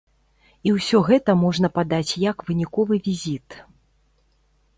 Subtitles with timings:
[0.69, 3.49] І ўсё гэта можна падаць як выніковы візіт.